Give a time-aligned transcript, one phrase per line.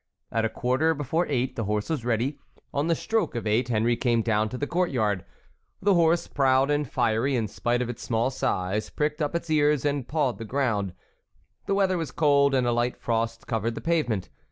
[0.31, 2.39] At a quarter before eight the horse was ready.
[2.73, 5.23] On the stroke of eight Henry came down to the court yard.
[5.79, 9.85] The horse, proud and fiery in spite of its small size, pricked up its ears
[9.85, 10.93] and pawed the ground.
[11.67, 14.29] The weather was cold and a light frost covered the pavement.